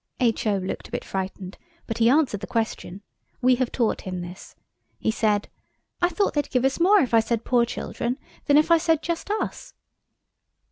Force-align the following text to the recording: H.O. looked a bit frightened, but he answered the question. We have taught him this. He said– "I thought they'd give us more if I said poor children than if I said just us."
H.O. 0.19 0.57
looked 0.57 0.87
a 0.87 0.91
bit 0.91 1.05
frightened, 1.05 1.59
but 1.85 1.99
he 1.99 2.09
answered 2.09 2.39
the 2.39 2.47
question. 2.47 3.03
We 3.39 3.57
have 3.57 3.71
taught 3.71 4.01
him 4.01 4.21
this. 4.21 4.55
He 4.97 5.11
said– 5.11 5.47
"I 6.01 6.09
thought 6.09 6.33
they'd 6.33 6.49
give 6.49 6.65
us 6.65 6.79
more 6.79 6.97
if 7.01 7.13
I 7.13 7.19
said 7.19 7.45
poor 7.45 7.65
children 7.65 8.17
than 8.45 8.57
if 8.57 8.71
I 8.71 8.79
said 8.79 9.03
just 9.03 9.29
us." 9.29 9.75